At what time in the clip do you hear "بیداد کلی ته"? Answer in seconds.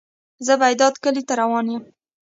0.61-1.33